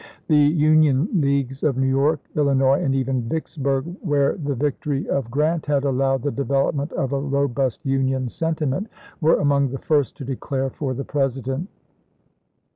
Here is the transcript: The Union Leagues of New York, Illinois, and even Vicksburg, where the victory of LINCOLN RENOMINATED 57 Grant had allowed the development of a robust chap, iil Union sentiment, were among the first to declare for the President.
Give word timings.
The 0.29 0.35
Union 0.35 1.07
Leagues 1.13 1.61
of 1.61 1.77
New 1.77 1.85
York, 1.85 2.21
Illinois, 2.35 2.81
and 2.83 2.95
even 2.95 3.21
Vicksburg, 3.29 3.85
where 4.01 4.35
the 4.35 4.55
victory 4.55 5.01
of 5.07 5.25
LINCOLN 5.25 5.29
RENOMINATED 5.37 5.61
57 5.61 5.63
Grant 5.63 5.65
had 5.67 5.83
allowed 5.83 6.23
the 6.23 6.31
development 6.31 6.91
of 6.93 7.13
a 7.13 7.19
robust 7.21 7.81
chap, 7.83 7.87
iil 7.87 7.91
Union 7.91 8.27
sentiment, 8.27 8.87
were 9.21 9.37
among 9.39 9.69
the 9.69 9.77
first 9.77 10.17
to 10.17 10.25
declare 10.25 10.71
for 10.71 10.95
the 10.95 11.03
President. 11.05 11.69